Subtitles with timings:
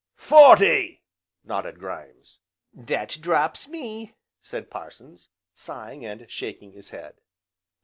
[0.15, 1.03] "Forty!"
[1.43, 2.39] nodded Grimes.
[2.73, 7.21] "That drops me," said Parsons, sighing, and shaking his head.